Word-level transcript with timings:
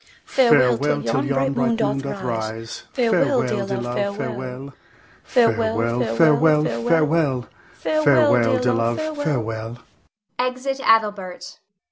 Both. 0.35 0.35
Farewell, 0.81 1.03
till 1.03 1.25
yon 1.25 1.53
bright 1.53 1.77
moon 1.79 1.99
doth 1.99 2.23
rise, 2.23 2.85
Farewell, 2.91 3.43
dear 3.45 3.77
love, 3.77 4.17
farewell! 4.17 4.73
Farewell, 5.25 6.01
farewell, 6.17 6.63
farewell! 6.89 7.47
Farewell, 7.75 8.57
dear 8.57 8.73
love, 8.73 8.97
farewell! 8.97 9.77
[Exit 10.39 10.79
Adelbert. 10.83 11.59